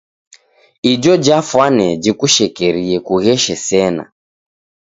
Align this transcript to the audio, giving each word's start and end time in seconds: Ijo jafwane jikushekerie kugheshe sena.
Ijo 0.91 1.13
jafwane 1.25 1.87
jikushekerie 2.03 2.97
kugheshe 3.07 3.53
sena. 3.65 4.03